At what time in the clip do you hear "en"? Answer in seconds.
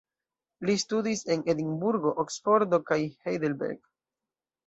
1.33-1.43